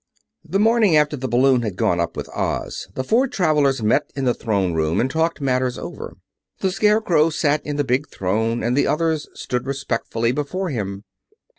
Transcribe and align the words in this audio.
The 0.43 0.57
morning 0.57 0.95
after 0.97 1.15
the 1.15 1.27
balloon 1.27 1.61
had 1.61 1.75
gone 1.75 1.99
up 1.99 2.17
with 2.17 2.27
Oz, 2.29 2.87
the 2.95 3.03
four 3.03 3.27
travelers 3.27 3.83
met 3.83 4.11
in 4.15 4.25
the 4.25 4.33
Throne 4.33 4.73
Room 4.73 4.99
and 4.99 5.11
talked 5.11 5.39
matters 5.39 5.77
over. 5.77 6.17
The 6.59 6.71
Scarecrow 6.71 7.29
sat 7.29 7.63
in 7.63 7.75
the 7.75 7.83
big 7.83 8.09
throne 8.09 8.63
and 8.63 8.75
the 8.75 8.87
others 8.87 9.29
stood 9.35 9.67
respectfully 9.67 10.31
before 10.31 10.71
him. 10.71 11.03